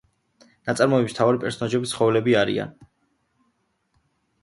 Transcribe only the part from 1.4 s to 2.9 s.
პერსონაჟები ცხოველები არიან.